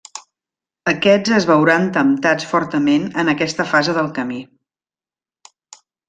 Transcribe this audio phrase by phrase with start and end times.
[0.91, 4.39] Aquests es veuran temptats fortament en aquesta fase del camí.